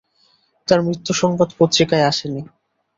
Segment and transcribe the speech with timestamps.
[0.67, 2.41] তাঁর মৃত্যুসংবাদ পত্রিকায় আসে নি।